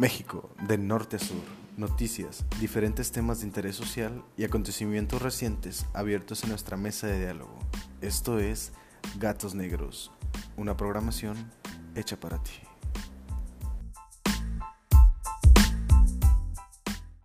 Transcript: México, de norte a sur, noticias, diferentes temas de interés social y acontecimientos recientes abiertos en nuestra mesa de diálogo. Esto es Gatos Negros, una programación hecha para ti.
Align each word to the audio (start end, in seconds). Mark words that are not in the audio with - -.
México, 0.00 0.48
de 0.66 0.78
norte 0.78 1.16
a 1.16 1.18
sur, 1.18 1.42
noticias, 1.76 2.46
diferentes 2.58 3.12
temas 3.12 3.40
de 3.40 3.46
interés 3.48 3.76
social 3.76 4.24
y 4.34 4.44
acontecimientos 4.44 5.20
recientes 5.20 5.84
abiertos 5.92 6.42
en 6.42 6.48
nuestra 6.48 6.78
mesa 6.78 7.06
de 7.06 7.18
diálogo. 7.18 7.58
Esto 8.00 8.38
es 8.38 8.72
Gatos 9.18 9.54
Negros, 9.54 10.10
una 10.56 10.74
programación 10.74 11.36
hecha 11.94 12.18
para 12.18 12.42
ti. 12.42 12.52